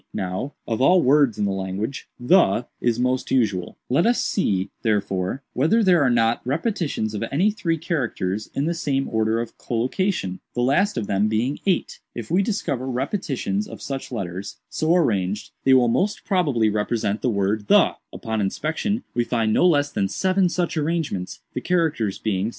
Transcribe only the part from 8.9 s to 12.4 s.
order of collocation, the last of them being 8. If